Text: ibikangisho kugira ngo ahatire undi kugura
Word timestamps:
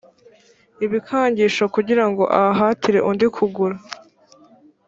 ibikangisho 0.85 1.63
kugira 1.75 2.03
ngo 2.09 2.23
ahatire 2.43 2.99
undi 3.09 3.25
kugura 3.35 3.77